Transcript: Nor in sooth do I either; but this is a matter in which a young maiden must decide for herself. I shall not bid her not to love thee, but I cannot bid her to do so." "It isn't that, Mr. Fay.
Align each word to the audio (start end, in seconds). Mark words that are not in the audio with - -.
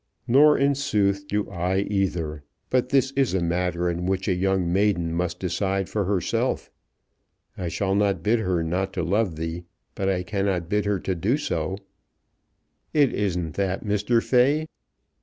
Nor 0.27 0.57
in 0.57 0.73
sooth 0.73 1.27
do 1.27 1.47
I 1.51 1.81
either; 1.81 2.43
but 2.71 2.89
this 2.89 3.11
is 3.11 3.35
a 3.35 3.39
matter 3.39 3.87
in 3.87 4.07
which 4.07 4.27
a 4.27 4.33
young 4.33 4.73
maiden 4.73 5.13
must 5.13 5.37
decide 5.39 5.87
for 5.89 6.05
herself. 6.05 6.71
I 7.55 7.67
shall 7.67 7.93
not 7.93 8.23
bid 8.23 8.39
her 8.39 8.63
not 8.63 8.93
to 8.93 9.03
love 9.03 9.35
thee, 9.35 9.65
but 9.93 10.09
I 10.09 10.23
cannot 10.23 10.69
bid 10.69 10.85
her 10.85 10.99
to 11.01 11.13
do 11.13 11.37
so." 11.37 11.77
"It 12.95 13.13
isn't 13.13 13.53
that, 13.57 13.83
Mr. 13.85 14.23
Fay. 14.23 14.65